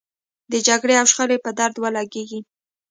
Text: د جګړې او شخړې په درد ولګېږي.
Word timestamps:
د 0.51 0.53
جګړې 0.67 0.93
او 1.01 1.05
شخړې 1.11 1.37
په 1.45 1.49
درد 1.59 1.75
ولګېږي. 1.79 2.39